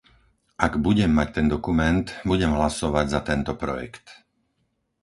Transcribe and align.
Ak 0.65 0.73
budem 0.85 1.11
mať 1.19 1.27
ten 1.37 1.45
dokument, 1.53 2.05
budem 2.29 2.49
hlasovať 2.57 3.05
za 3.15 3.21
tento 3.29 3.51
projekt. 3.63 4.05